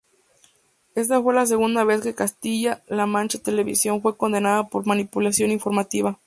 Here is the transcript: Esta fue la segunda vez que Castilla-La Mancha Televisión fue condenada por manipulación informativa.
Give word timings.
Esta 0.95 1.21
fue 1.21 1.35
la 1.35 1.45
segunda 1.45 1.83
vez 1.83 2.01
que 2.01 2.15
Castilla-La 2.15 3.05
Mancha 3.05 3.37
Televisión 3.37 4.01
fue 4.01 4.17
condenada 4.17 4.67
por 4.67 4.87
manipulación 4.87 5.51
informativa. 5.51 6.17